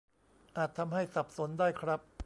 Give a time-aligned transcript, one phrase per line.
[0.57, 1.99] อาจทำให้สับสนได้ครับ